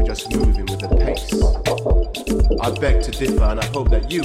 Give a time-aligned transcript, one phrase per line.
[0.00, 1.30] we're just moving with the pace.
[2.60, 4.22] I beg to differ, and I hope that you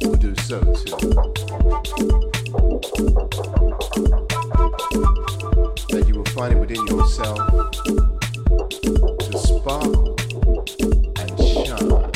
[0.00, 0.96] will do so too.
[5.90, 7.38] That you will find it within yourself
[9.18, 10.16] to sparkle
[11.18, 12.10] and shine.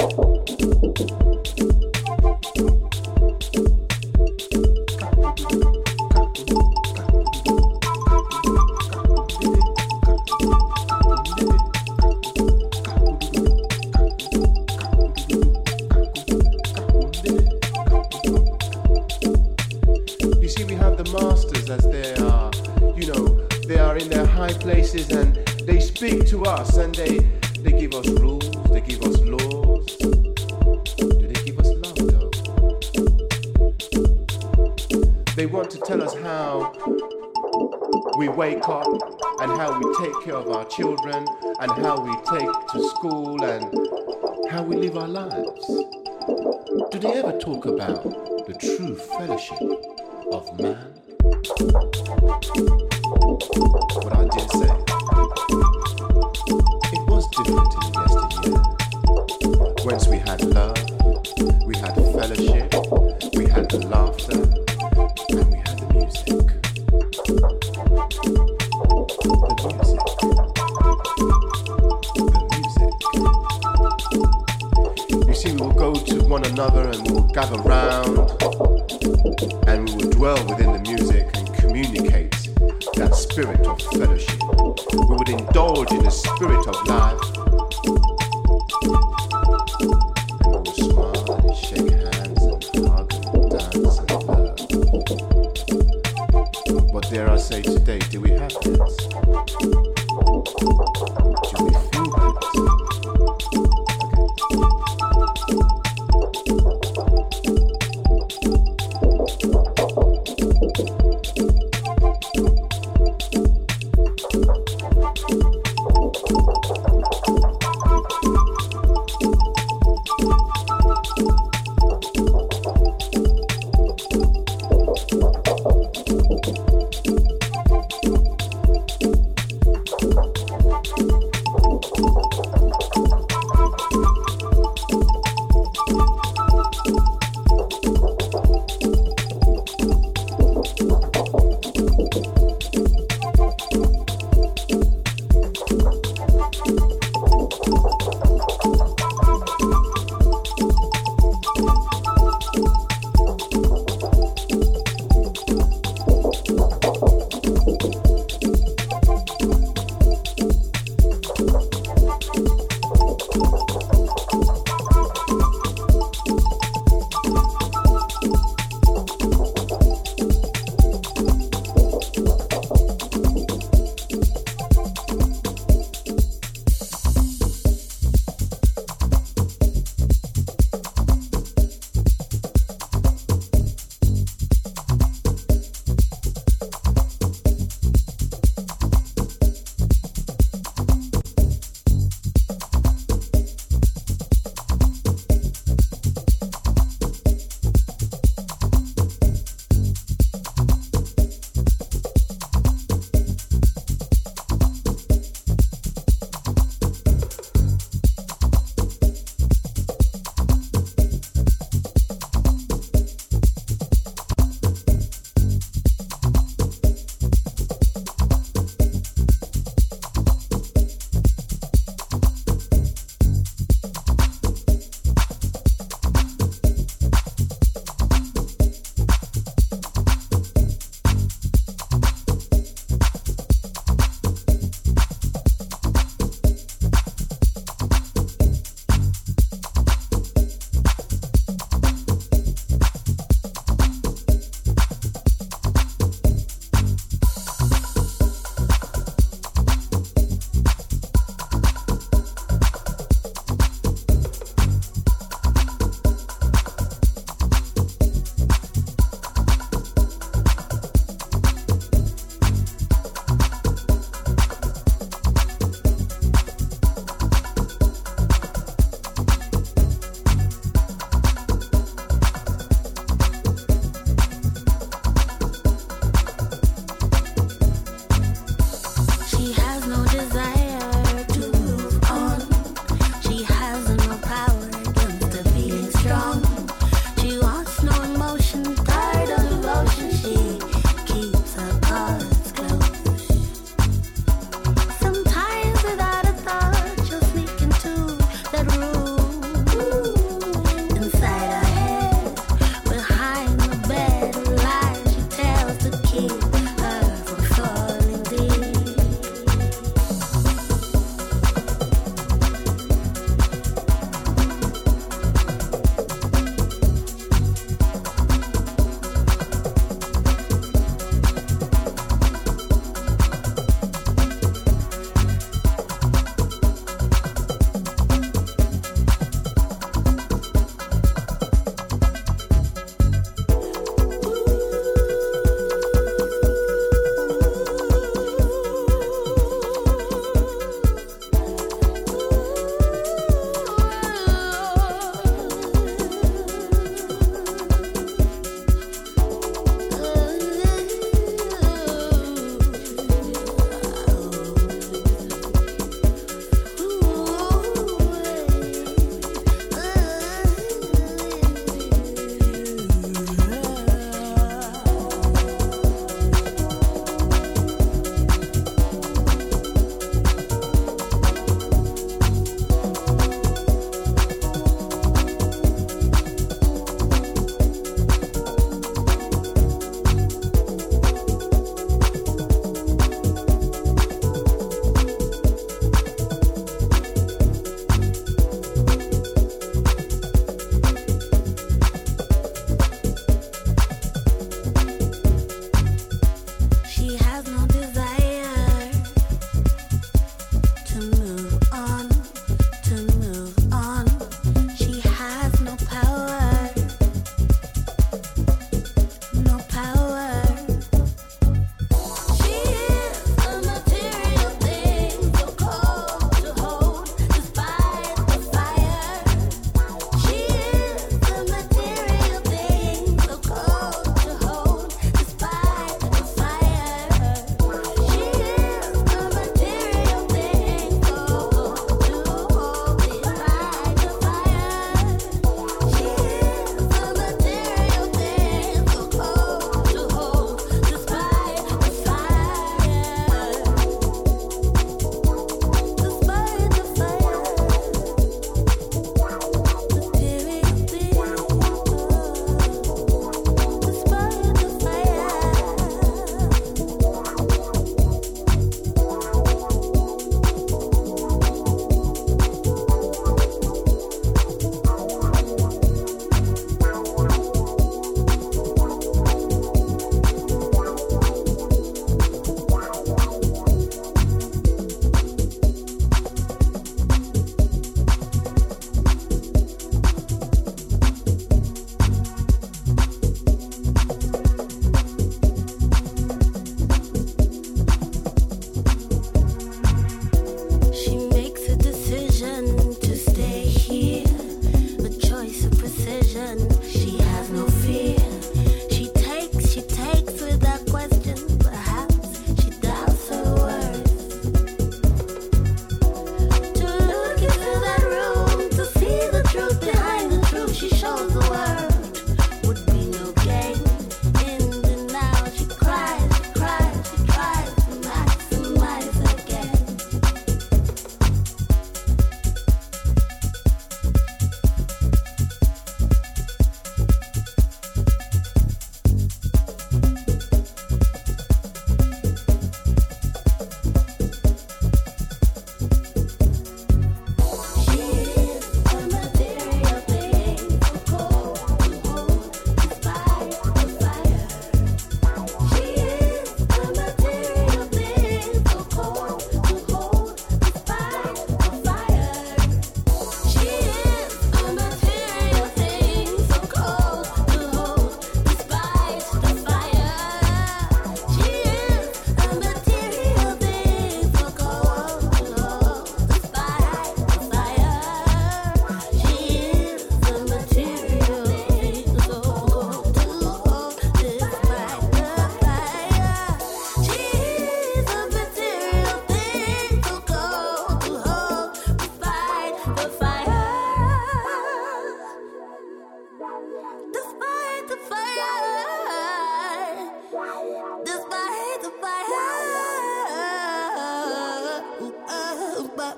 [41.64, 43.64] and how we take to school and
[44.50, 45.66] how we live our lives.
[46.90, 48.04] Do they ever talk about
[48.46, 49.62] the true fellowship
[50.30, 50.92] of man?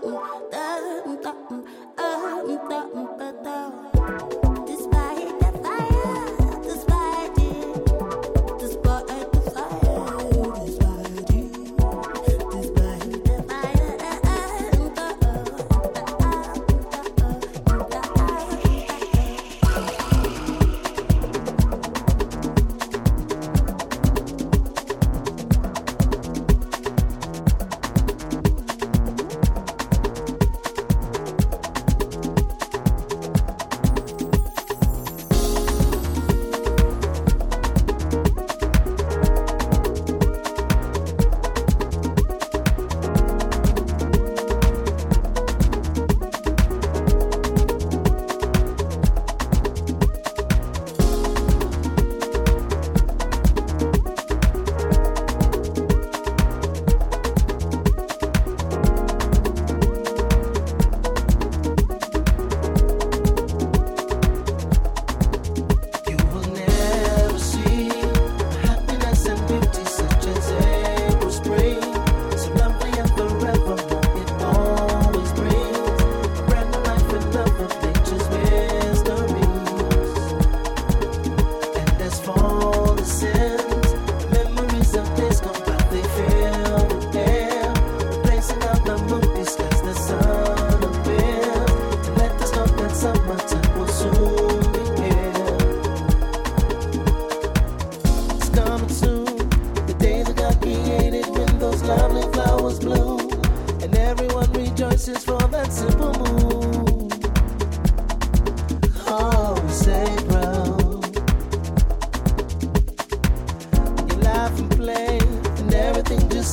[0.02, 0.55] 嗯。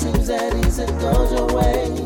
[0.03, 2.02] seems that ease that goes your way.